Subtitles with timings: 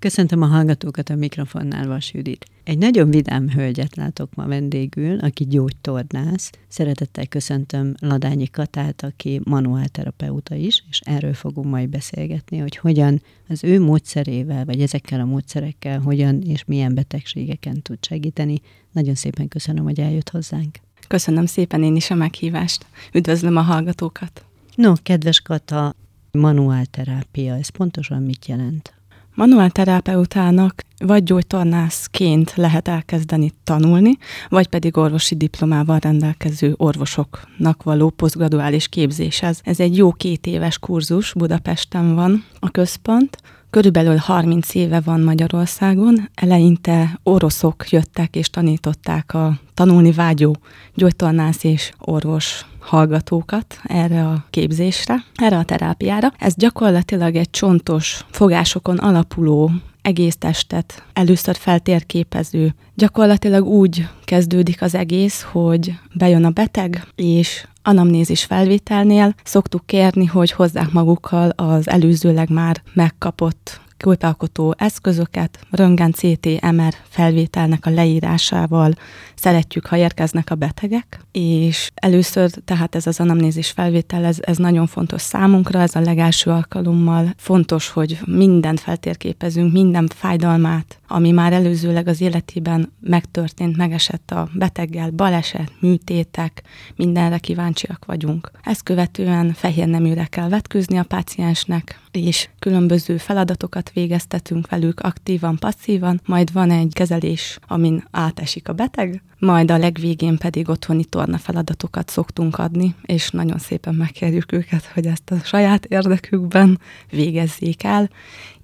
[0.00, 2.46] Köszöntöm a hallgatókat a mikrofonnál, Vas Judit.
[2.64, 6.50] Egy nagyon vidám hölgyet látok ma vendégül, aki gyógytornász.
[6.68, 13.64] Szeretettel köszöntöm Ladányi Katát, aki manuálterapeuta is, és erről fogunk majd beszélgetni, hogy hogyan az
[13.64, 18.60] ő módszerével, vagy ezekkel a módszerekkel, hogyan és milyen betegségeken tud segíteni.
[18.92, 20.78] Nagyon szépen köszönöm, hogy eljött hozzánk.
[21.08, 22.86] Köszönöm szépen én is a meghívást.
[23.12, 24.44] Üdvözlöm a hallgatókat.
[24.74, 25.94] No, kedves Kata,
[26.30, 28.99] manuálterápia, ez pontosan mit jelent?
[29.34, 39.60] Manuálterapeutának vagy gyógytornászként lehet elkezdeni tanulni, vagy pedig orvosi diplomával rendelkező orvosoknak való posztgraduális képzéshez.
[39.64, 43.36] Ez egy jó két éves kurzus, Budapesten van a központ,
[43.70, 46.28] Körülbelül 30 éve van Magyarországon.
[46.34, 50.56] Eleinte oroszok jöttek és tanították a tanulni vágyó
[50.94, 56.32] gyógytornász és orvos hallgatókat erre a képzésre, erre a terápiára.
[56.38, 59.70] Ez gyakorlatilag egy csontos fogásokon alapuló
[60.02, 62.74] egész testet először feltérképező.
[62.94, 70.50] Gyakorlatilag úgy kezdődik az egész, hogy bejön a beteg, és anamnézis felvételnél szoktuk kérni, hogy
[70.50, 78.92] hozzák magukkal az előzőleg már megkapott képalkotó eszközöket, röntgen CT, MR felvételnek a leírásával
[79.34, 84.86] szeretjük, ha érkeznek a betegek, és először tehát ez az anamnézis felvétel, ez, ez nagyon
[84.86, 87.34] fontos számunkra, ez a legelső alkalommal.
[87.36, 95.10] Fontos, hogy mindent feltérképezünk, minden fájdalmát, ami már előzőleg az életében megtörtént, megesett a beteggel,
[95.10, 96.62] baleset, műtétek,
[96.96, 98.50] mindenre kíváncsiak vagyunk.
[98.62, 106.20] Ezt követően fehér neműre kell vetkőzni a páciensnek, és különböző feladatokat végeztetünk velük aktívan, passzívan,
[106.24, 112.10] majd van egy kezelés, amin átesik a beteg, majd a legvégén pedig otthoni torna feladatokat
[112.10, 118.10] szoktunk adni, és nagyon szépen megkérjük őket, hogy ezt a saját érdekükben végezzék el.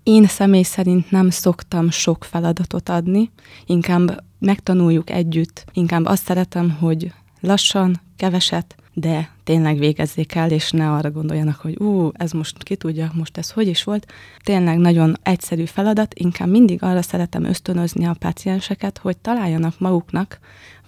[0.03, 3.31] Én személy szerint nem szoktam sok feladatot adni,
[3.67, 10.91] inkább megtanuljuk együtt, inkább azt szeretem, hogy lassan, keveset, de tényleg végezzék el, és ne
[10.91, 14.13] arra gondoljanak, hogy ú, ez most ki tudja, most ez hogy is volt.
[14.45, 20.39] Tényleg nagyon egyszerű feladat, inkább mindig arra szeretem ösztönözni a pácienseket, hogy találjanak maguknak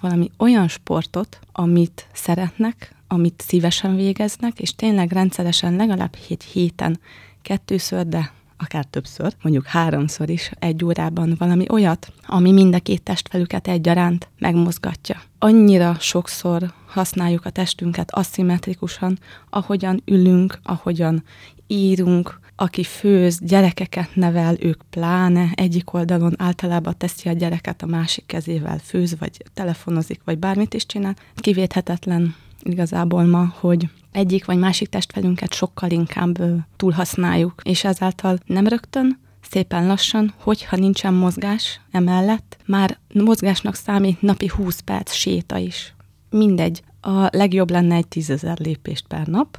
[0.01, 7.01] valami olyan sportot, amit szeretnek, amit szívesen végeznek, és tényleg rendszeresen legalább hét héten
[7.43, 13.03] kettőször, de akár többször, mondjuk háromszor is egy órában valami olyat, ami mind a két
[13.03, 15.23] testfelüket egyaránt megmozgatja.
[15.39, 19.19] Annyira sokszor használjuk a testünket aszimmetrikusan,
[19.51, 21.23] ahogyan ülünk, ahogyan
[21.67, 28.27] írunk, aki főz, gyerekeket nevel, ők pláne egyik oldalon általában teszi a gyereket a másik
[28.27, 31.17] kezével főz, vagy telefonozik, vagy bármit is csinál.
[31.35, 36.39] Kivéthetetlen igazából ma, hogy egyik vagy másik testfelünket sokkal inkább
[36.77, 39.19] túlhasználjuk, és ezáltal nem rögtön,
[39.51, 45.95] szépen lassan, hogyha nincsen mozgás emellett, már mozgásnak számít napi 20 perc séta is.
[46.31, 49.59] Mindegy, a legjobb lenne egy tízezer lépést per nap,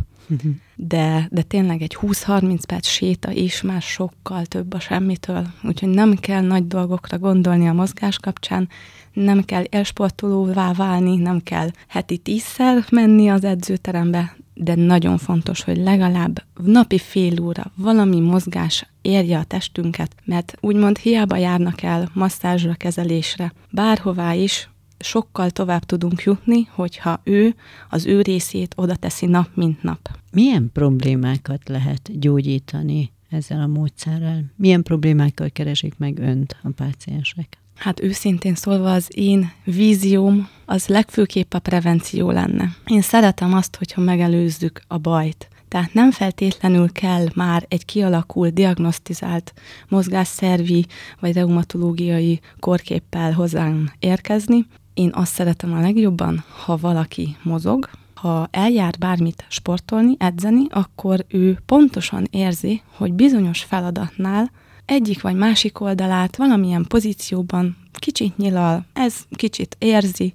[0.76, 5.48] de, de tényleg egy 20-30 perc séta is már sokkal több a semmitől.
[5.64, 8.70] Úgyhogy nem kell nagy dolgokra gondolni a mozgás kapcsán,
[9.14, 15.78] nem kell élsportolóvá válni, nem kell heti tízszer menni az edzőterembe, de nagyon fontos, hogy
[15.78, 22.74] legalább napi fél óra valami mozgás érje a testünket, mert úgymond hiába járnak el masszázsra,
[22.74, 24.70] kezelésre, bárhová is,
[25.00, 27.56] sokkal tovább tudunk jutni, hogyha ő
[27.90, 30.10] az ő részét oda teszi nap, mint nap.
[30.32, 34.44] Milyen problémákat lehet gyógyítani ezzel a módszerrel?
[34.56, 37.58] Milyen problémákkal keresik meg önt a páciensek?
[37.76, 42.76] Hát őszintén szólva az én vízióm az legfőképp a prevenció lenne.
[42.86, 45.48] Én szeretem azt, hogyha megelőzzük a bajt.
[45.68, 49.54] Tehát nem feltétlenül kell már egy kialakult, diagnosztizált
[49.88, 50.86] mozgásszervi
[51.20, 54.66] vagy reumatológiai korképpel hozzám érkezni.
[55.00, 61.60] Én azt szeretem a legjobban, ha valaki mozog, ha eljár bármit sportolni, edzeni, akkor ő
[61.66, 64.52] pontosan érzi, hogy bizonyos feladatnál
[64.86, 70.34] egyik vagy másik oldalát valamilyen pozícióban kicsit nyilal, ez kicsit érzi,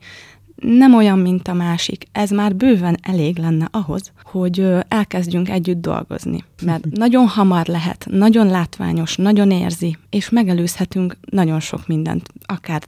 [0.56, 2.04] nem olyan, mint a másik.
[2.12, 6.44] Ez már bőven elég lenne ahhoz, hogy elkezdjünk együtt dolgozni.
[6.62, 12.82] Mert nagyon hamar lehet, nagyon látványos, nagyon érzi, és megelőzhetünk nagyon sok mindent, akár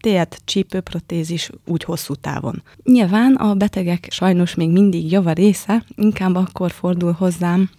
[0.00, 2.62] tért, csípőprotézis úgy hosszú távon.
[2.82, 7.70] Nyilván a betegek sajnos még mindig java része, inkább akkor fordul hozzám,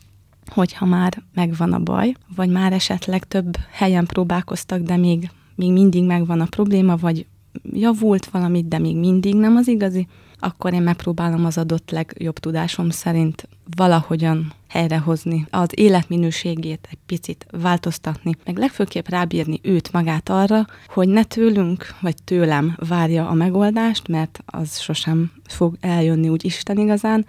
[0.47, 6.03] hogyha már megvan a baj, vagy már esetleg több helyen próbálkoztak, de még, még mindig
[6.03, 7.25] megvan a probléma, vagy
[7.73, 10.07] javult valamit, de még mindig nem az igazi,
[10.41, 18.35] akkor én megpróbálom az adott legjobb tudásom szerint valahogyan helyrehozni, az életminőségét egy picit változtatni,
[18.45, 24.43] meg legfőképp rábírni őt magát arra, hogy ne tőlünk vagy tőlem várja a megoldást, mert
[24.45, 27.25] az sosem fog eljönni úgy Isten igazán.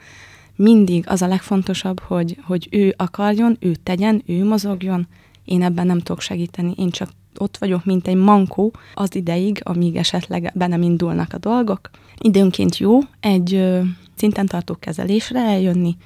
[0.57, 5.07] Mindig az a legfontosabb, hogy, hogy ő akarjon, ő tegyen, ő mozogjon,
[5.45, 9.97] én ebben nem tudok segíteni, én csak ott vagyok, mint egy mankó az ideig, amíg
[9.97, 11.91] esetleg be nem indulnak a dolgok.
[12.23, 13.81] Időnként jó egy
[14.15, 15.97] szinten tartó kezelésre eljönni,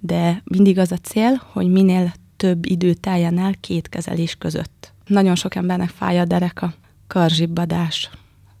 [0.00, 4.92] de mindig az a cél, hogy minél több idő teljen el két kezelés között.
[5.06, 6.74] Nagyon sok embernek fáj a dereka,
[7.06, 8.10] karzsibbadás,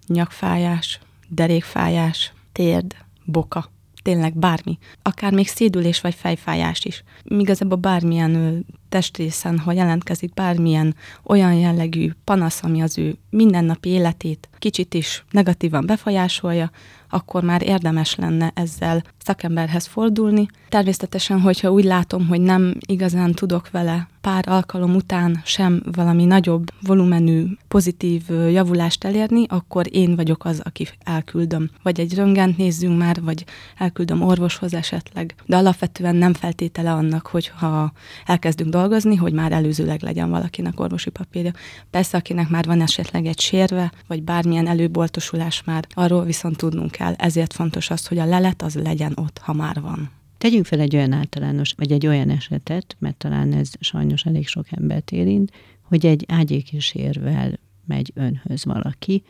[0.06, 3.70] nyakfájás, derékfájás, térd, boka,
[4.02, 4.78] tényleg bármi.
[5.02, 7.04] Akár még szédülés vagy fejfájás is.
[7.24, 14.94] Igazából bármilyen testrészen, ha jelentkezik bármilyen olyan jellegű panasz, ami az ő mindennapi életét kicsit
[14.94, 16.70] is negatívan befolyásolja,
[17.08, 20.46] akkor már érdemes lenne ezzel szakemberhez fordulni.
[20.68, 26.66] Természetesen, hogyha úgy látom, hogy nem igazán tudok vele pár alkalom után sem valami nagyobb
[26.80, 31.70] volumenű pozitív javulást elérni, akkor én vagyok az, aki elküldöm.
[31.82, 33.44] Vagy egy röngent nézzünk már, vagy
[33.76, 35.34] elküldöm orvoshoz esetleg.
[35.44, 37.92] De alapvetően nem feltétele annak, hogy ha
[38.24, 41.52] elkezdünk dolgozni, hogy már előzőleg legyen valakinek orvosi papírja.
[41.90, 47.12] Persze, akinek már van esetleg egy sérve, vagy bármilyen előboltosulás már, arról viszont tudnunk kell.
[47.12, 50.10] Ezért fontos az, hogy a lelet az legyen ott, ha már van.
[50.38, 54.66] Tegyünk fel egy olyan általános, vagy egy olyan esetet, mert talán ez sajnos elég sok
[54.70, 55.52] embert érint,
[55.82, 59.22] hogy egy ágyékísérvel megy önhöz valaki,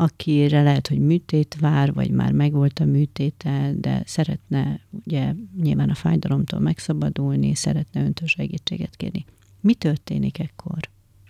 [0.00, 5.94] akire lehet, hogy műtét vár, vagy már megvolt a műtéte, de szeretne ugye nyilván a
[5.94, 9.24] fájdalomtól megszabadulni, szeretne öntől segítséget kérni.
[9.60, 10.78] Mi történik ekkor?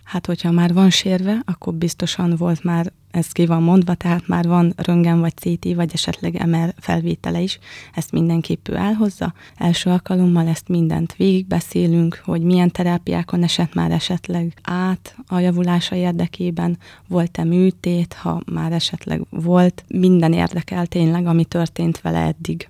[0.09, 4.47] Hát, hogyha már van sérve, akkor biztosan volt már, ez ki van mondva, tehát már
[4.47, 7.59] van röngen vagy CT, vagy esetleg MR felvétele is,
[7.93, 9.33] ezt mindenképp ő elhozza.
[9.55, 16.77] Első alkalommal ezt mindent végigbeszélünk, hogy milyen terápiákon esett már esetleg át a javulása érdekében,
[17.07, 22.67] volt-e műtét, ha már esetleg volt, minden érdekel tényleg, ami történt vele eddig.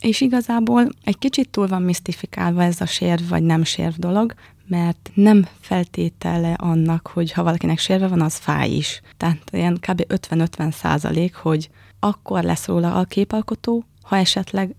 [0.00, 4.34] És igazából egy kicsit túl van misztifikálva ez a sérv vagy nem sérv dolog,
[4.70, 9.00] mert nem feltétele annak, hogy ha valakinek sérve van, az fáj is.
[9.16, 10.04] Tehát ilyen kb.
[10.08, 14.74] 50-50 százalék, hogy akkor lesz róla a képalkotó, ha esetleg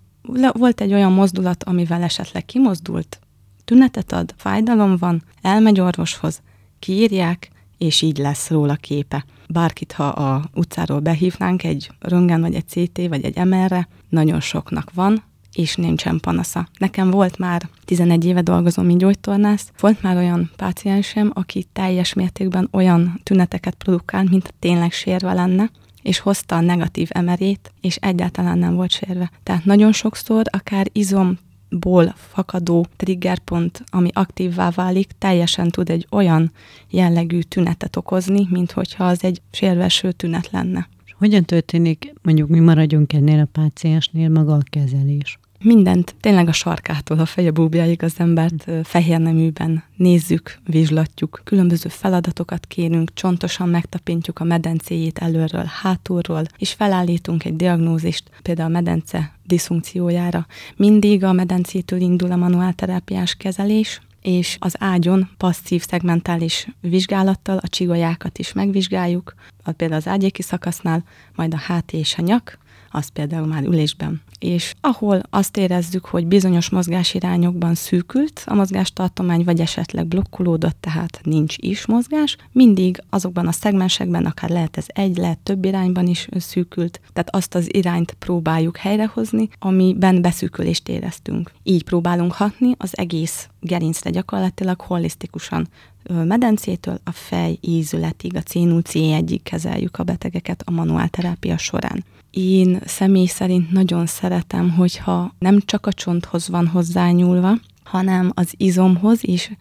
[0.52, 3.20] volt egy olyan mozdulat, amivel esetleg kimozdult,
[3.66, 6.42] tünetet ad, fájdalom van, elmegy orvoshoz,
[6.80, 9.26] kiírják, és így lesz róla képe.
[9.48, 14.94] Bárkit, ha a utcáról behívnánk egy röngen, vagy egy CT, vagy egy MR-re, nagyon soknak
[14.94, 15.24] van,
[15.54, 16.68] és nincsen panasza.
[16.78, 22.68] Nekem volt már 11 éve dolgozom, mint gyógytornász, volt már olyan páciensem, aki teljes mértékben
[22.72, 25.70] olyan tüneteket produkált, mint tényleg sérve lenne,
[26.02, 29.32] és hozta a negatív emerét, és egyáltalán nem volt sérve.
[29.44, 31.38] Tehát nagyon sokszor akár izom
[31.70, 36.52] ból fakadó triggerpont, ami aktívvá válik, teljesen tud egy olyan
[36.90, 40.88] jellegű tünetet okozni, mint hogyha az egy sérveső tünet lenne.
[41.18, 45.40] Hogyan történik, mondjuk mi maradjunk ennél a páciensnél, maga a kezelés?
[45.64, 52.66] Mindent, tényleg a sarkától a feje búbjáig az embert fehér neműben nézzük, vizslatjuk, különböző feladatokat
[52.66, 60.46] kérünk, csontosan megtapintjuk a medencéjét előről, hátulról, és felállítunk egy diagnózist, például a medence diszfunkciójára.
[60.76, 68.38] Mindig a medencétől indul a manuálterápiás kezelés, és az ágyon passzív szegmentális vizsgálattal a csigolyákat
[68.38, 69.34] is megvizsgáljuk,
[69.64, 71.04] például az ágyéki szakasznál,
[71.36, 72.60] majd a hátí és a nyak,
[72.92, 74.22] az például már ülésben.
[74.40, 81.56] És ahol azt érezzük, hogy bizonyos mozgásirányokban szűkült a mozgástartomány, vagy esetleg blokkolódott, tehát nincs
[81.58, 87.02] is mozgás, mindig azokban a szegmensekben, akár lehet ez egy, lehet több irányban is szűkült,
[87.14, 91.52] tehát azt az irányt próbáljuk helyrehozni, amiben beszűkülést éreztünk.
[91.64, 95.68] Így próbálunk hatni az egész gerincre gyakorlatilag holisztikusan
[96.10, 102.04] medencétől a fej ízületig, a C0, C1-ig kezeljük a betegeket a manuálterápia során.
[102.32, 109.24] Én személy szerint nagyon szeretem, hogyha nem csak a csonthoz van hozzányúlva, hanem az izomhoz
[109.24, 109.52] is,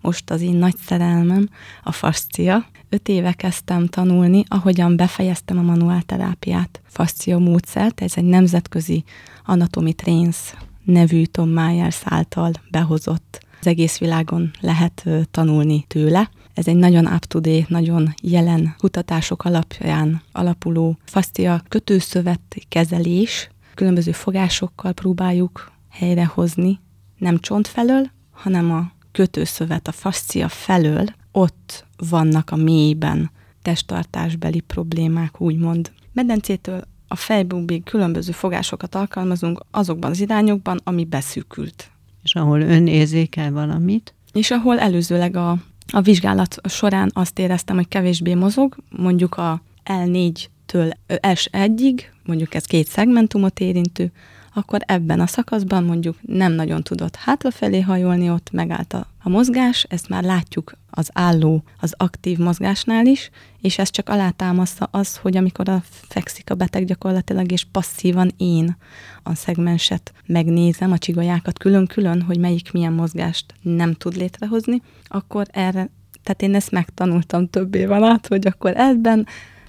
[0.00, 1.48] most az én nagy szerelmem,
[1.82, 2.66] a fascia.
[2.88, 6.80] Öt éve kezdtem tanulni, ahogyan befejeztem a manuálterápiát.
[6.86, 9.04] Fascia módszert, ez egy nemzetközi
[9.44, 10.54] Anatomy Trains
[10.84, 16.30] nevű Tom Myers által behozott az egész világon lehet tanulni tőle.
[16.54, 23.48] Ez egy nagyon up-to-date, nagyon jelen kutatások alapján alapuló fasztia kötőszövet kezelés.
[23.74, 26.80] Különböző fogásokkal próbáljuk helyrehozni,
[27.18, 33.30] nem csont felől, hanem a kötőszövet, a faszcia felől, ott vannak a mélyben
[33.62, 35.92] testtartásbeli problémák, úgymond.
[36.12, 41.92] Medencétől a fejbúbig különböző fogásokat alkalmazunk azokban az irányokban, ami beszűkült
[42.24, 44.14] és ahol ön érzékel valamit.
[44.32, 45.56] És ahol előzőleg a,
[45.92, 52.86] a vizsgálat során azt éreztem, hogy kevésbé mozog, mondjuk a L4-től S1-ig, mondjuk ez két
[52.86, 54.12] szegmentumot érintő,
[54.54, 59.86] akkor ebben a szakaszban mondjuk nem nagyon tudott hátrafelé hajolni, ott megállt a, a mozgás,
[59.88, 65.36] ezt már látjuk az álló, az aktív mozgásnál is, és ez csak alátámaszta az, hogy
[65.36, 68.76] amikor a fekszik a beteg gyakorlatilag, és passzívan én
[69.22, 75.90] a szegmenset megnézem, a csigolyákat külön-külön, hogy melyik milyen mozgást nem tud létrehozni, akkor erre,
[76.22, 79.26] tehát én ezt megtanultam több év alatt, hogy akkor ebben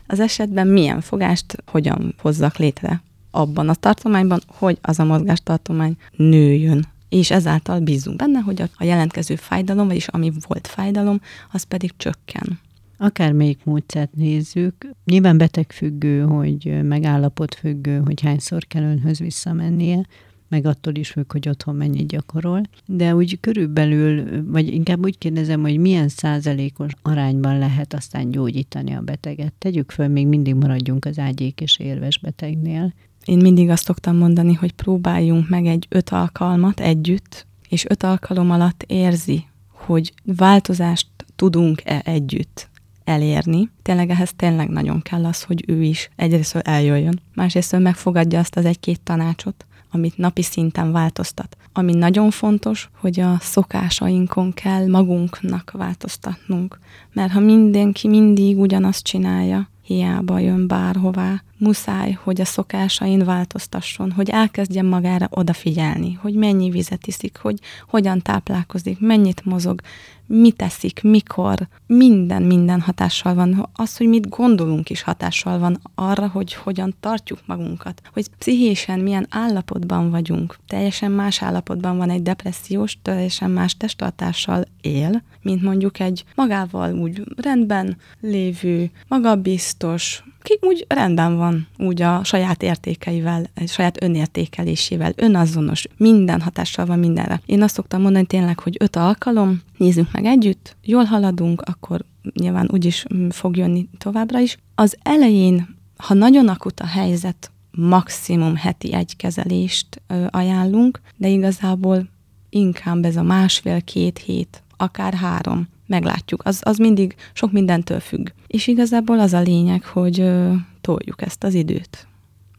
[0.08, 3.02] az esetben milyen fogást hogyan hozzak létre
[3.32, 9.36] abban a tartományban, hogy az a mozgástartomány nőjön és ezáltal bízunk benne, hogy a jelentkező
[9.36, 12.60] fájdalom, vagyis ami volt fájdalom, az pedig csökken.
[12.98, 20.06] Akármelyik módszert nézzük, nyilván betegfüggő, hogy megállapot függő, hogy hányszor kell önhöz visszamennie,
[20.48, 22.62] meg attól is függ, hogy otthon mennyit gyakorol.
[22.86, 29.02] De úgy körülbelül, vagy inkább úgy kérdezem, hogy milyen százalékos arányban lehet aztán gyógyítani a
[29.02, 29.54] beteget.
[29.54, 32.94] Tegyük föl, még mindig maradjunk az ágyék és érves betegnél.
[33.26, 38.52] Én mindig azt szoktam mondani, hogy próbáljunk meg egy öt alkalmat együtt, és öt alkalom
[38.52, 42.70] alatt érzi, hogy változást tudunk-e együtt
[43.04, 43.70] elérni.
[43.82, 48.66] Tényleg ehhez tényleg nagyon kell az, hogy ő is egyrészt eljöjjön, másrészt megfogadja azt az
[48.66, 51.58] egy-két tanácsot, amit napi szinten változtat.
[51.74, 56.80] Ami nagyon fontos, hogy a szokásainkon kell magunknak változtatnunk.
[57.14, 64.30] Mert ha mindenki mindig ugyanazt csinálja, hiába jön bárhová, muszáj, hogy a szokásain változtasson, hogy
[64.30, 69.82] elkezdjen magára odafigyelni, hogy mennyi vizet iszik, hogy hogyan táplálkozik, mennyit mozog,
[70.28, 73.70] mit teszik, mikor, minden, minden hatással van.
[73.74, 79.28] Az, hogy mit gondolunk is hatással van arra, hogy hogyan tartjuk magunkat, hogy pszichésen milyen
[79.30, 80.58] állapotban vagyunk.
[80.68, 87.22] Teljesen más állapotban van egy depressziós, teljesen más testtartással él, mint mondjuk egy magával úgy
[87.36, 95.88] rendben lévő, magabiztos, ki úgy rendben van, úgy a saját értékeivel, egy saját önértékelésével, önazonos,
[95.98, 97.42] minden hatással van mindenre.
[97.46, 102.70] Én azt szoktam mondani tényleg, hogy öt alkalom, nézzünk meg együtt, jól haladunk, akkor nyilván
[102.72, 104.58] úgyis mm, fog jönni továbbra is.
[104.76, 112.08] Az elején, ha nagyon akut a helyzet, maximum heti egy kezelést ajánlunk, de igazából
[112.50, 116.46] inkább ez a másfél-két hét, akár három meglátjuk.
[116.46, 118.30] Az, az mindig sok mindentől függ.
[118.48, 122.08] És igazából az a lényeg, hogy ö, toljuk ezt az időt.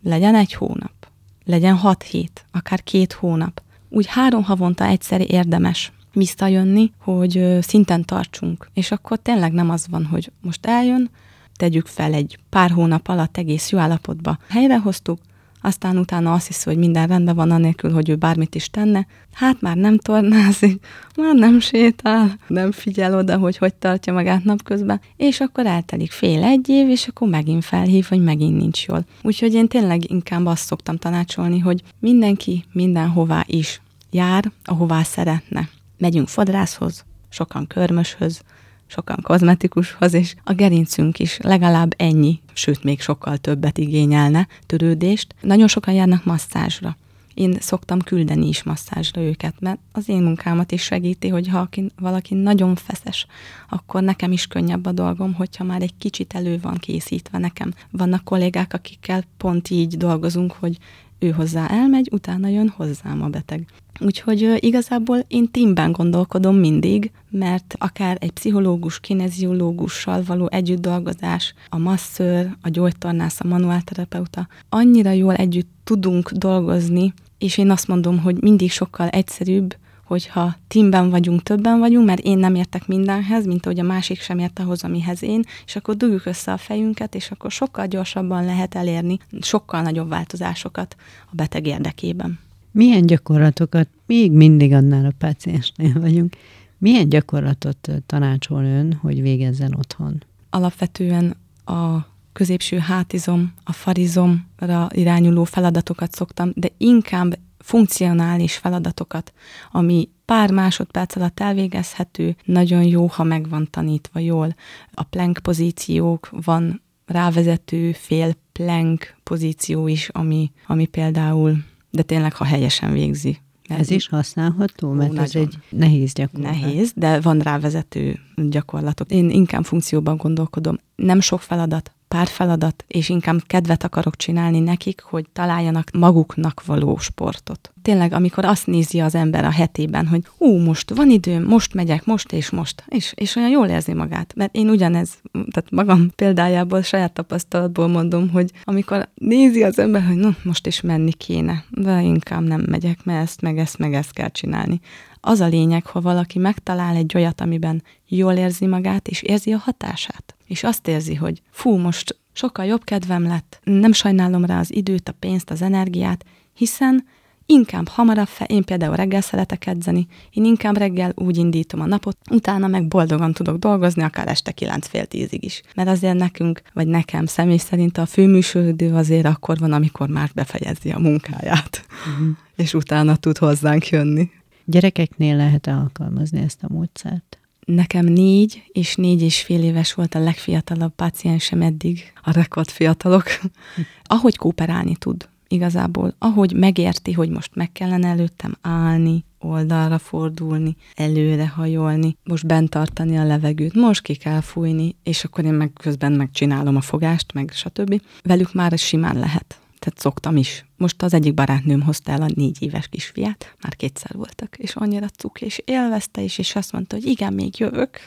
[0.03, 1.09] Legyen egy hónap,
[1.45, 3.63] legyen hat hét, akár két hónap.
[3.89, 8.71] Úgy három havonta egyszer érdemes visszajönni, hogy ö, szinten tartsunk.
[8.75, 11.11] És akkor tényleg nem az van, hogy most eljön,
[11.57, 15.19] tegyük fel egy pár hónap alatt egész jó állapotba helyrehoztuk,
[15.67, 19.07] aztán utána azt hiszi, hogy minden rendben van, anélkül, hogy ő bármit is tenne.
[19.33, 25.01] Hát már nem tornázik, már nem sétál, nem figyel oda, hogy hogy tartja magát napközben,
[25.17, 29.05] és akkor eltelik fél egy év, és akkor megint felhív, hogy megint nincs jól.
[29.23, 33.81] Úgyhogy én tényleg inkább azt szoktam tanácsolni, hogy mindenki mindenhová is
[34.11, 35.69] jár, ahová szeretne.
[35.99, 38.41] Megyünk fodrászhoz, sokan körmöshöz,
[38.87, 45.35] sokan kozmetikushoz, és a gerincünk is legalább ennyi, sőt még sokkal többet igényelne törődést.
[45.41, 46.97] Nagyon sokan járnak masszázsra.
[47.35, 52.35] Én szoktam küldeni is masszázsra őket, mert az én munkámat is segíti, hogy ha valaki
[52.35, 53.27] nagyon feszes,
[53.69, 57.73] akkor nekem is könnyebb a dolgom, hogyha már egy kicsit elő van készítve nekem.
[57.91, 60.77] Vannak kollégák, akikkel pont így dolgozunk, hogy
[61.19, 63.67] ő hozzá elmegy, utána jön hozzám a beteg.
[64.01, 71.79] Úgyhogy igazából én teamben gondolkodom mindig, mert akár egy pszichológus, kineziológussal való együtt dolgozás, a
[71.79, 78.43] masször, a gyógytornász, a manuálterapeuta, annyira jól együtt tudunk dolgozni, és én azt mondom, hogy
[78.43, 83.79] mindig sokkal egyszerűbb, hogyha teamben vagyunk, többen vagyunk, mert én nem értek mindenhez, mint ahogy
[83.79, 87.51] a másik sem ért ahhoz, amihez én, és akkor dugjuk össze a fejünket, és akkor
[87.51, 90.97] sokkal gyorsabban lehet elérni sokkal nagyobb változásokat
[91.31, 92.39] a beteg érdekében.
[92.77, 96.37] Milyen gyakorlatokat, még mindig annál a páciensnél vagyunk,
[96.79, 100.23] milyen gyakorlatot tanácsol ön, hogy végezzen otthon?
[100.51, 109.33] Alapvetően a középső hátizom, a farizomra irányuló feladatokat szoktam, de inkább funkcionális feladatokat,
[109.73, 114.55] ami pár másodperc alatt elvégezhető, nagyon jó, ha meg van tanítva jól.
[114.93, 121.65] A plank pozíciók, van rávezető fél plank pozíció is, ami, ami például,
[121.97, 123.39] de tényleg, ha helyesen végzi.
[123.69, 126.51] Ez is használható, mert Ó, ez egy nehéz gyakorlat.
[126.51, 129.11] Nehéz, de van rávezető gyakorlatok.
[129.11, 130.79] Én inkább funkcióban gondolkodom.
[130.97, 137.73] Nem sok feladat, párfeladat, és inkább kedvet akarok csinálni nekik, hogy találjanak maguknak való sportot.
[137.83, 142.05] Tényleg, amikor azt nézi az ember a hetében, hogy ú, most van időm, most megyek,
[142.05, 144.33] most és most, és, és olyan jól érzi magát.
[144.37, 150.17] Mert én ugyanez, tehát magam példájából, saját tapasztalatból mondom, hogy amikor nézi az ember, hogy
[150.17, 154.13] no, most is menni kéne, de inkább nem megyek, mert ezt, meg ezt, meg ezt
[154.13, 154.81] kell csinálni.
[155.29, 159.59] Az a lényeg, ha valaki megtalál egy olyat, amiben jól érzi magát, és érzi a
[159.59, 160.37] hatását.
[160.47, 165.09] És azt érzi, hogy fú, most sokkal jobb kedvem lett, nem sajnálom rá az időt,
[165.09, 167.07] a pénzt, az energiát, hiszen
[167.47, 172.17] inkább hamarabb fel, én például reggel szeretek edzeni, én inkább reggel úgy indítom a napot,
[172.31, 175.63] utána meg boldogan tudok dolgozni, akár este 9 fél tízig is.
[175.75, 180.91] Mert azért nekünk, vagy nekem személy szerint a főműsoridő azért akkor van, amikor már befejezi
[180.91, 182.37] a munkáját, uh-huh.
[182.57, 184.31] és utána tud hozzánk jönni.
[184.69, 187.39] Gyerekeknél lehet alkalmazni ezt a módszert?
[187.65, 193.25] Nekem négy és négy és fél éves volt a legfiatalabb páciensem eddig, a rekord fiatalok.
[194.05, 201.49] Ahogy kooperálni tud, igazából, ahogy megérti, hogy most meg kellene előttem állni, oldalra fordulni, előre
[201.49, 206.13] hajolni, most bent tartani a levegőt, most ki kell fújni, és akkor én meg közben
[206.13, 208.01] megcsinálom a fogást, meg stb.
[208.23, 210.65] Velük már simán lehet tehát szoktam is.
[210.77, 215.09] Most az egyik barátnőm hozta el a négy éves kisfiát, már kétszer voltak, és annyira
[215.09, 217.99] cuk, és élvezte is, és azt mondta, hogy igen, még jövök.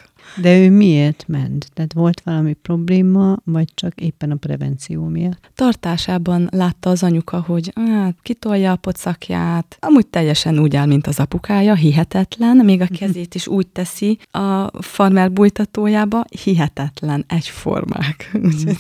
[0.42, 1.70] De ő miért ment?
[1.74, 5.52] Tehát volt valami probléma, vagy csak éppen a prevenció miatt?
[5.56, 11.20] Tartásában látta az anyuka, hogy hát, kitolja a pocakját, amúgy teljesen úgy áll, mint az
[11.20, 12.94] apukája, hihetetlen, még a mhm.
[12.94, 18.30] kezét is úgy teszi a farmer bújtatójába, hihetetlen, egyformák.
[18.34, 18.72] Mhm.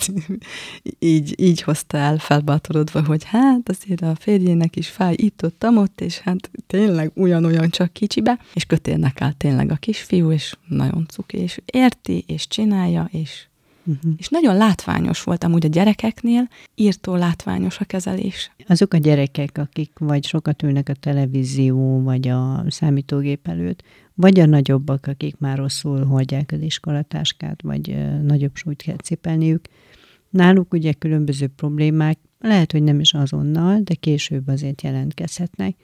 [0.99, 6.19] így, így hozta el felbátorodva, hogy hát azért a férjének is fáj itt-ott, ott, és
[6.19, 11.59] hát tényleg ugyanolyan csak kicsibe, és kötélnek áll tényleg a kisfiú, és nagyon cuki, és
[11.65, 13.47] érti, és csinálja, és
[13.85, 14.13] Uh-huh.
[14.17, 18.51] És nagyon látványos volt amúgy a gyerekeknél, írtó látványos a kezelés.
[18.67, 23.83] Azok a gyerekek, akik vagy sokat ülnek a televízió, vagy a számítógép előtt,
[24.13, 29.67] vagy a nagyobbak, akik már rosszul hordják az iskolatáskát, vagy nagyobb súlyt kell cipelniük,
[30.29, 35.75] náluk ugye különböző problémák, lehet, hogy nem is azonnal, de később azért jelentkezhetnek.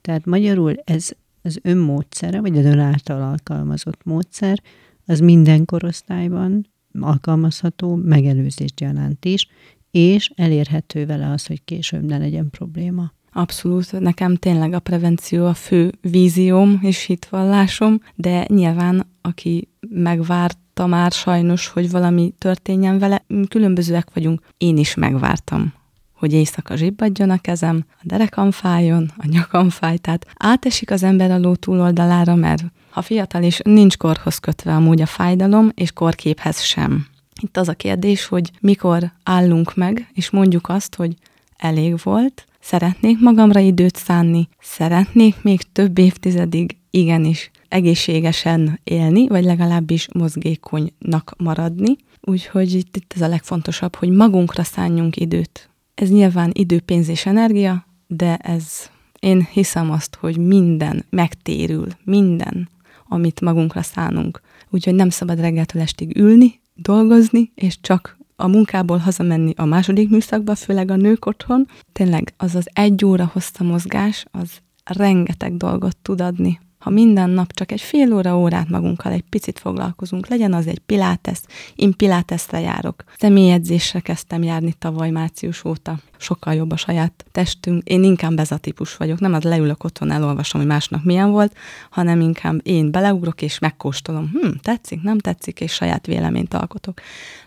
[0.00, 1.10] Tehát magyarul ez
[1.42, 4.62] az önmódszere, vagy az ön által alkalmazott módszer,
[5.06, 6.66] az minden korosztályban
[7.00, 9.48] alkalmazható, megelőzés gyanánt is,
[9.90, 13.12] és elérhető vele az, hogy később ne legyen probléma.
[13.32, 21.10] Abszolút, nekem tényleg a prevenció a fő vízióm és hitvallásom, de nyilván aki megvárta már
[21.10, 24.40] sajnos, hogy valami történjen vele, különbözőek vagyunk.
[24.56, 25.72] Én is megvártam
[26.18, 31.30] hogy éjszaka zsibbadjon a kezem, a derekam fájjon, a nyakam fáj, tehát átesik az ember
[31.30, 36.62] a ló túloldalára, mert ha fiatal és nincs korhoz kötve amúgy a fájdalom, és korképhez
[36.62, 37.06] sem.
[37.42, 41.14] Itt az a kérdés, hogy mikor állunk meg, és mondjuk azt, hogy
[41.56, 50.08] elég volt, szeretnék magamra időt szánni, szeretnék még több évtizedig igenis egészségesen élni, vagy legalábbis
[50.12, 51.96] mozgékonynak maradni.
[52.20, 55.67] Úgyhogy itt, itt ez a legfontosabb, hogy magunkra szánjunk időt.
[55.98, 62.68] Ez nyilván idő, pénz és energia, de ez, én hiszem azt, hogy minden megtérül, minden,
[63.08, 64.40] amit magunkra szánunk.
[64.70, 70.54] Úgyhogy nem szabad reggeltől estig ülni, dolgozni, és csak a munkából hazamenni a második műszakba,
[70.54, 71.66] főleg a nők otthon.
[71.92, 74.50] Tényleg az az egy óra hossza mozgás, az
[74.84, 79.58] rengeteg dolgot tud adni ha minden nap csak egy fél óra órát magunkkal egy picit
[79.58, 81.40] foglalkozunk, legyen az egy pilates,
[81.74, 83.04] én pilatesre járok.
[83.18, 85.98] Személyedzésre kezdtem járni tavaly március óta.
[86.18, 87.82] Sokkal jobb a saját testünk.
[87.82, 89.20] Én inkább ez a típus vagyok.
[89.20, 91.56] Nem az leülök otthon, elolvasom, hogy másnak milyen volt,
[91.90, 94.30] hanem inkább én beleugrok és megkóstolom.
[94.32, 97.00] Hm, tetszik, nem tetszik, és saját véleményt alkotok.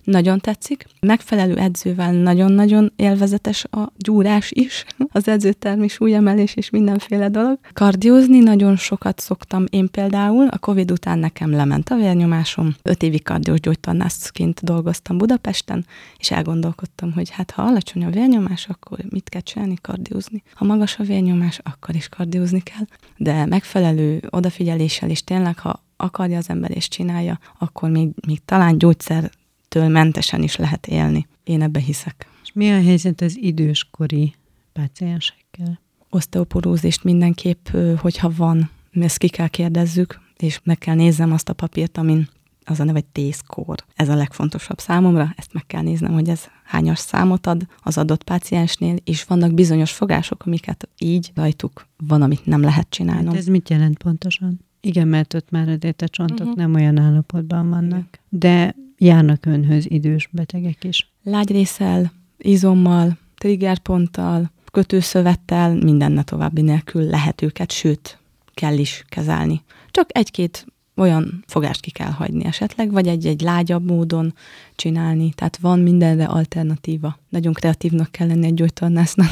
[0.03, 0.85] Nagyon tetszik.
[0.99, 7.59] Megfelelő edzővel nagyon-nagyon élvezetes a gyúrás is, az edzőtermi súlyemelés és mindenféle dolog.
[7.73, 10.47] Kardiózni nagyon sokat szoktam én például.
[10.47, 12.75] A Covid után nekem lement a vérnyomásom.
[12.81, 15.85] Öt évig kardiós gyógytornászként dolgoztam Budapesten,
[16.17, 19.75] és elgondolkodtam, hogy hát ha alacsony a vérnyomás, akkor mit kell csinálni?
[19.81, 20.43] Kardiózni.
[20.53, 22.85] Ha magas a vérnyomás, akkor is kardiózni kell.
[23.17, 28.77] De megfelelő odafigyeléssel, és tényleg, ha akarja az ember és csinálja, akkor még, még talán
[28.77, 31.27] gyógyszertől mentesen is lehet élni.
[31.43, 32.27] Én ebbe hiszek.
[32.43, 34.33] És mi a helyzet az időskori
[34.73, 35.79] páciensekkel?
[36.09, 41.97] Oszteoporózist mindenképp, hogyha van ezt ki kell kérdezzük, és meg kell nézzem azt a papírt,
[41.97, 42.29] amin
[42.65, 43.77] az a neve, hogy tészkór.
[43.95, 48.23] Ez a legfontosabb számomra, ezt meg kell néznem, hogy ez hányas számot ad az adott
[48.23, 53.27] páciensnél, és vannak bizonyos fogások, amiket így rajtuk van, amit nem lehet csinálnom.
[53.27, 54.59] Hát ez mit jelent pontosan?
[54.81, 56.55] Igen, mert ott már a csontok uh-huh.
[56.55, 58.19] nem olyan állapotban vannak.
[58.29, 61.11] De járnak önhöz idős betegek is?
[61.23, 68.19] Lágyrészel, izommal, triggerponttal, kötőszövettel, mindenne további nélkül lehet őket, sőt,
[68.53, 69.61] kell is kezelni.
[69.91, 70.65] Csak egy-két
[71.01, 74.33] olyan fogást ki kell hagyni esetleg, vagy egy-egy lágyabb módon
[74.75, 75.33] csinálni.
[75.33, 77.17] Tehát van mindenre alternatíva.
[77.29, 79.29] Nagyon kreatívnak kell lenni egy gyógytornásznak.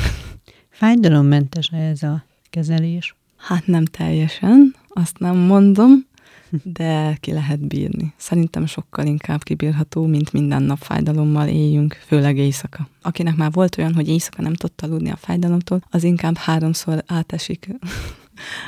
[0.70, 3.16] Fájdalommentes ez a kezelés?
[3.38, 6.08] Hát nem teljesen, azt nem mondom,
[6.64, 8.14] de ki lehet bírni.
[8.18, 12.88] Szerintem sokkal inkább kibírható, mint minden nap fájdalommal éljünk, főleg éjszaka.
[13.02, 17.70] Akinek már volt olyan, hogy éjszaka nem tudta aludni a fájdalomtól, az inkább háromszor átesik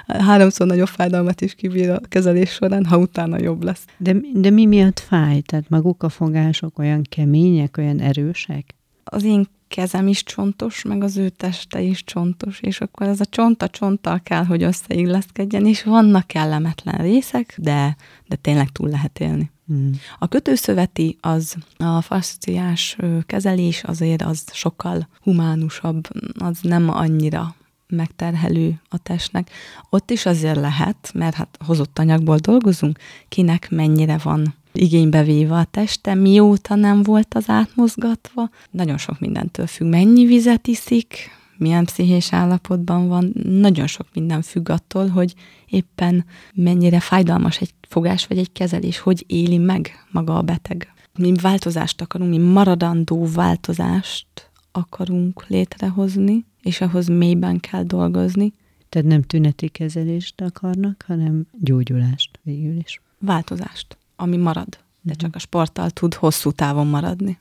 [0.07, 3.85] háromszor nagyobb fájdalmat is kibír a kezelés során, ha utána jobb lesz.
[3.97, 5.39] De, de mi miatt fáj?
[5.39, 8.75] Tehát maguk a fogások olyan kemények, olyan erősek?
[9.03, 13.25] Az én kezem is csontos, meg az ő teste is csontos, és akkor ez a
[13.25, 17.95] csonta csonttal kell, hogy összeilleszkedjen, és vannak kellemetlen részek, de,
[18.27, 19.51] de tényleg túl lehet élni.
[19.67, 19.91] Hmm.
[20.19, 26.07] A kötőszöveti, az a fasciás kezelés azért az sokkal humánusabb,
[26.37, 27.55] az nem annyira
[27.91, 29.49] megterhelő a testnek.
[29.89, 32.99] Ott is azért lehet, mert hát hozott anyagból dolgozunk,
[33.29, 38.49] kinek mennyire van igénybe véve a teste, mióta nem volt az átmozgatva.
[38.71, 39.87] Nagyon sok mindentől függ.
[39.87, 45.33] Mennyi vizet iszik, milyen pszichés állapotban van, nagyon sok minden függ attól, hogy
[45.67, 50.93] éppen mennyire fájdalmas egy fogás vagy egy kezelés, hogy éli meg maga a beteg.
[51.17, 58.53] Mi változást akarunk, mi maradandó változást akarunk létrehozni, és ahhoz mélyben kell dolgozni.
[58.89, 63.01] Tehát nem tüneti kezelést akarnak, hanem gyógyulást végül is.
[63.19, 65.15] Változást, ami marad, de uh-huh.
[65.15, 67.39] csak a sporttal tud hosszú távon maradni.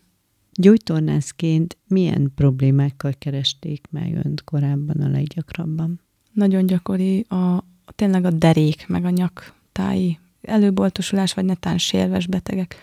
[0.52, 6.00] Gyógytornászként milyen problémákkal keresték meg önt korábban a leggyakrabban?
[6.32, 7.64] Nagyon gyakori a,
[7.94, 12.76] tényleg a derék, meg a nyaktáji előboltosulás, vagy netán sérves betegek.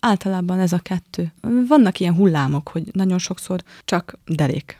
[0.00, 1.32] Általában ez a kettő.
[1.68, 4.78] Vannak ilyen hullámok, hogy nagyon sokszor csak derék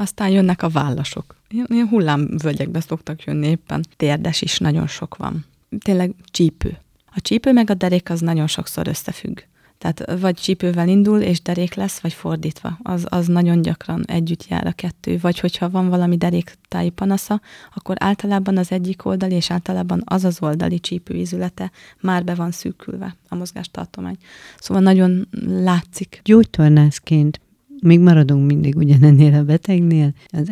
[0.00, 1.36] aztán jönnek a vállasok.
[1.48, 3.84] Ilyen hullámvölgyekbe szoktak jönni éppen.
[3.96, 5.44] Térdes is nagyon sok van.
[5.78, 6.78] Tényleg csípő.
[7.14, 9.40] A csípő meg a derék az nagyon sokszor összefügg.
[9.78, 12.78] Tehát vagy csípővel indul, és derék lesz, vagy fordítva.
[12.82, 15.18] Az, az nagyon gyakran együtt jár a kettő.
[15.20, 17.40] Vagy hogyha van valami deréktáji panasza,
[17.74, 23.16] akkor általában az egyik oldali, és általában az az oldali csípőízülete már be van szűkülve,
[23.28, 24.16] a mozgástartomány.
[24.58, 26.20] Szóval nagyon látszik.
[26.24, 27.40] Gyógytornászként
[27.82, 30.50] még maradunk mindig ugyanennél a betegnél, az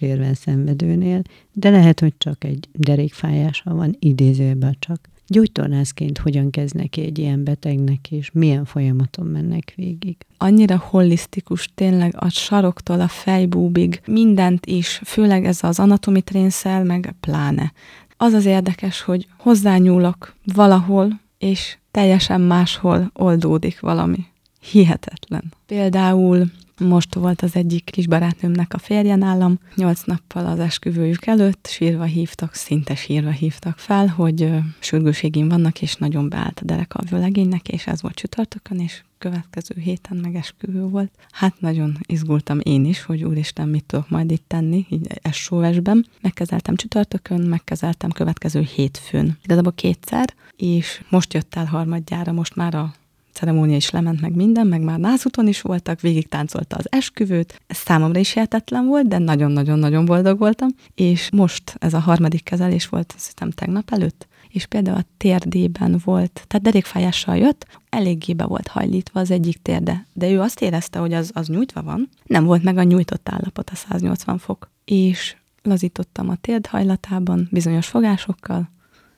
[0.00, 5.09] érven szenvedőnél, de lehet, hogy csak egy derékfájása van, idézőben csak.
[5.32, 10.16] Gyógytornászként hogyan kezd neki egy ilyen betegnek, és milyen folyamaton mennek végig?
[10.38, 17.14] Annyira holisztikus, tényleg a saroktól a fejbúbig, mindent is, főleg ez az anatomi trénszel, meg
[17.20, 17.72] pláne.
[18.16, 24.24] Az az érdekes, hogy hozzányúlok valahol, és teljesen máshol oldódik valami.
[24.70, 25.52] Hihetetlen.
[25.66, 31.66] Például most volt az egyik kis barátnőmnek a férje nálam, nyolc nappal az esküvőjük előtt
[31.70, 37.02] sírva hívtak, szinte sírva hívtak fel, hogy sürgőségén vannak, és nagyon beállt a derek a
[37.10, 41.10] vőlegénynek, és ez volt csütörtökön, és következő héten meg esküvő volt.
[41.30, 46.06] Hát nagyon izgultam én is, hogy úristen, mit tudok majd itt tenni, így esóvesben.
[46.20, 49.38] Megkezeltem csütörtökön, megkezeltem következő hétfőn.
[49.42, 52.92] Igazából kétszer, és most jött el harmadjára, most már a
[53.40, 57.60] ceremónia is lement meg minden, meg már nászúton is voltak, végig táncolta az esküvőt.
[57.66, 60.68] Ez számomra is hihetetlen volt, de nagyon-nagyon-nagyon boldog voltam.
[60.94, 66.44] És most ez a harmadik kezelés volt, azt tegnap előtt, és például a térdében volt,
[66.46, 71.12] tehát derékfájással jött, eléggé be volt hajlítva az egyik térde, de ő azt érezte, hogy
[71.12, 74.70] az, az nyújtva van, nem volt meg a nyújtott állapot a 180 fok.
[74.84, 78.70] És lazítottam a térd hajlatában bizonyos fogásokkal,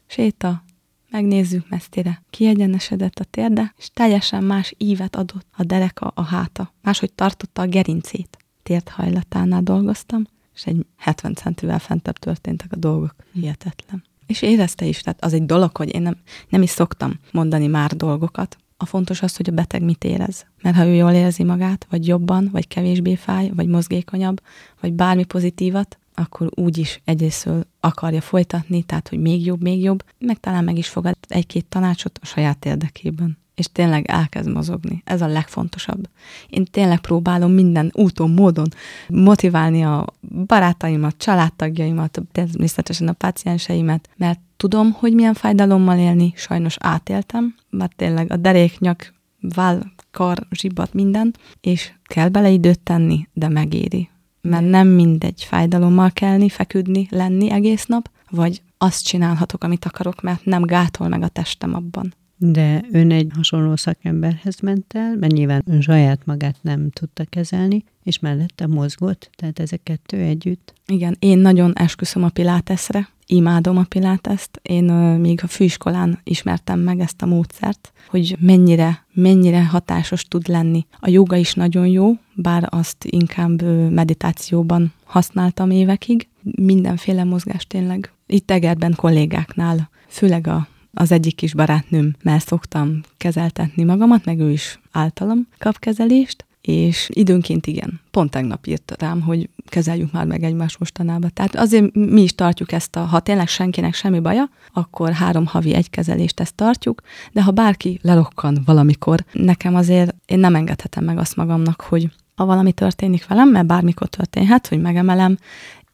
[0.06, 0.62] séta,
[1.12, 2.22] megnézzük messzire.
[2.30, 6.72] Kiegyenesedett a térde, és teljesen más ívet adott a dereka, a háta.
[6.82, 8.36] Máshogy tartotta a gerincét.
[8.62, 13.14] Térdhajlatánál dolgoztam, és egy 70 centivel fentebb történtek a dolgok.
[13.32, 14.04] Hihetetlen.
[14.26, 16.16] És érezte is, tehát az egy dolog, hogy én nem,
[16.48, 18.56] nem is szoktam mondani már dolgokat.
[18.76, 20.46] A fontos az, hogy a beteg mit érez.
[20.62, 24.42] Mert ha ő jól érzi magát, vagy jobban, vagy kevésbé fáj, vagy mozgékonyabb,
[24.80, 30.04] vagy bármi pozitívat, akkor úgy is egyrésztől akarja folytatni, tehát hogy még jobb, még jobb,
[30.18, 33.40] meg talán meg is fogad egy-két tanácsot a saját érdekében.
[33.54, 35.02] És tényleg elkezd mozogni.
[35.04, 36.08] Ez a legfontosabb.
[36.48, 38.68] Én tényleg próbálom minden úton, módon
[39.08, 40.06] motiválni a
[40.46, 48.32] barátaimat, családtagjaimat, természetesen a pácienseimet, mert tudom, hogy milyen fájdalommal élni, sajnos átéltem, mert tényleg
[48.32, 54.10] a deréknyak, váll, kar, zsibbat, minden, és kell bele időt tenni, de megéri
[54.42, 60.44] mert nem mindegy fájdalommal kelni, feküdni, lenni egész nap, vagy azt csinálhatok, amit akarok, mert
[60.44, 62.14] nem gátol meg a testem abban.
[62.36, 67.84] De ön egy hasonló szakemberhez ment el, mert nyilván ön saját magát nem tudta kezelni,
[68.02, 70.74] és mellette mozgott, tehát ezek kettő együtt.
[70.86, 74.60] Igen, én nagyon esküszöm a piláteszre, imádom a piláteszt.
[74.62, 74.84] Én
[75.20, 80.86] még a főiskolán ismertem meg ezt a módszert, hogy mennyire, mennyire hatásos tud lenni.
[81.00, 86.28] A joga is nagyon jó, bár azt inkább meditációban használtam évekig.
[86.42, 88.12] Mindenféle mozgás tényleg.
[88.26, 94.80] Itt Egerben kollégáknál, főleg a az egyik kis barátnőmmel szoktam kezeltetni magamat, meg ő is
[94.90, 100.78] általam kap kezelést, és időnként igen, pont tegnap írt rám, hogy kezeljük már meg egymást
[100.78, 101.30] mostanában.
[101.34, 105.74] Tehát azért mi is tartjuk ezt a, ha tényleg senkinek semmi baja, akkor három havi
[105.74, 107.00] egy kezelést ezt tartjuk,
[107.32, 112.44] de ha bárki lerokkan valamikor, nekem azért én nem engedhetem meg azt magamnak, hogy ha
[112.44, 115.36] valami történik velem, mert bármikor történhet, hogy megemelem,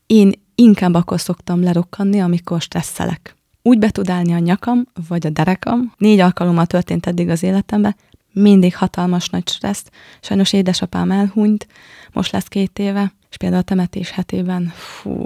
[0.06, 3.36] én inkább akkor szoktam lerokkanni, amikor stresszelek.
[3.62, 5.92] Úgy be tud állni a nyakam, vagy a derekam.
[5.96, 7.96] Négy alkalommal történt eddig az életemben,
[8.38, 9.90] mindig hatalmas nagy stressz.
[10.20, 11.66] Sajnos édesapám elhunyt,
[12.12, 15.24] most lesz két éve, és például a temetés hetében, fú,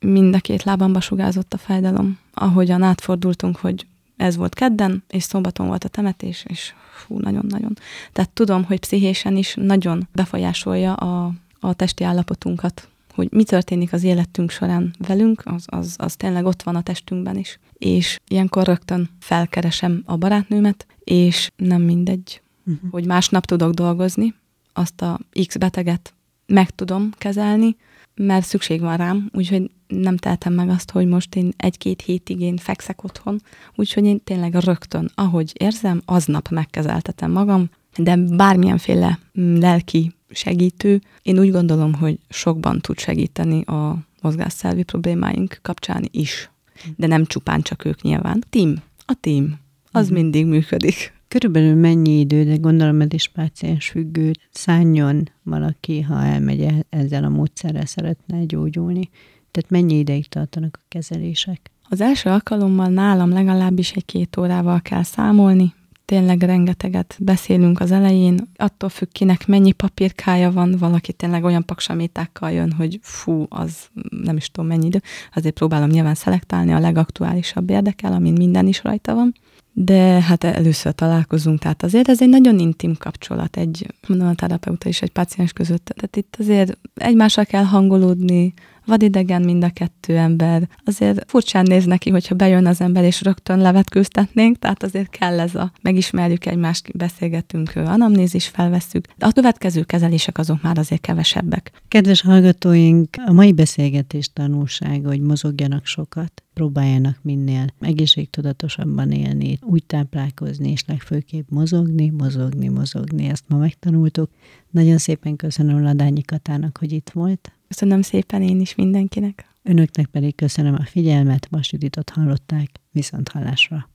[0.00, 2.18] mind a két lábamba sugázott a fájdalom.
[2.34, 3.86] Ahogyan átfordultunk, hogy
[4.16, 7.76] ez volt kedden, és szombaton volt a temetés, és fú, nagyon-nagyon.
[8.12, 14.02] Tehát tudom, hogy pszichésen is nagyon befolyásolja a, a testi állapotunkat, hogy mi történik az
[14.02, 17.58] életünk során velünk, az, az, az tényleg ott van a testünkben is.
[17.72, 22.90] És ilyenkor rögtön felkeresem a barátnőmet, és nem mindegy, uh-huh.
[22.90, 24.34] hogy másnap tudok dolgozni,
[24.72, 26.14] azt a X beteget
[26.46, 27.76] meg tudom kezelni,
[28.14, 32.56] mert szükség van rám, úgyhogy nem tehetem meg azt, hogy most én egy-két hétig én
[32.56, 33.42] fekszek otthon,
[33.74, 41.38] úgyhogy én tényleg rögtön, ahogy érzem, aznap megkezeltetem magam, de bármilyenféle mm, lelki segítő, én
[41.38, 46.50] úgy gondolom, hogy sokban tud segíteni a mozgásszervi problémáink kapcsán is.
[46.96, 48.44] De nem csupán csak ők nyilván.
[48.50, 48.74] Team.
[49.06, 49.58] A team.
[49.90, 50.18] Az uh-huh.
[50.18, 51.12] mindig működik.
[51.32, 57.24] Körülbelül mennyi idő, de gondolom ez is páciens függő, szálljon valaki, ha elmegy e- ezzel
[57.24, 59.10] a módszerrel szeretne gyógyulni.
[59.50, 61.70] Tehát mennyi ideig tartanak a kezelések?
[61.88, 68.48] Az első alkalommal nálam legalábbis egy két órával kell számolni, tényleg rengeteget beszélünk az elején,
[68.56, 73.76] attól függ kinek mennyi papírkája van, valaki tényleg olyan paksamétákkal jön, hogy fú, az
[74.24, 75.02] nem is tudom mennyi idő,
[75.34, 79.34] azért próbálom nyilván szelektálni a legaktuálisabb érdekel, amin minden is rajta van,
[79.72, 84.88] de hát először találkozunk, tehát azért ez egy nagyon intim kapcsolat, egy mondom a terapeuta
[84.88, 88.54] és egy páciens között, tehát itt azért egymással kell hangolódni,
[88.92, 90.68] vadidegen mind a kettő ember.
[90.84, 95.54] Azért furcsán néz neki, hogyha bejön az ember, és rögtön levetkőztetnénk, tehát azért kell ez
[95.54, 99.06] a megismerjük egymást, beszélgetünk, anamnézis felveszünk.
[99.16, 101.72] De a következő kezelések azok már azért kevesebbek.
[101.88, 110.70] Kedves hallgatóink, a mai beszélgetés tanulsága, hogy mozogjanak sokat, próbáljanak minél egészségtudatosabban élni, úgy táplálkozni,
[110.70, 113.28] és legfőképp mozogni, mozogni, mozogni.
[113.28, 114.30] Ezt ma megtanultuk.
[114.70, 117.52] Nagyon szépen köszönöm Ladányi Katának, hogy itt volt.
[117.72, 119.54] Köszönöm szépen én is mindenkinek.
[119.62, 123.88] Önöknek pedig köszönöm a figyelmet, Vas Juditot hallották, viszont hallásra.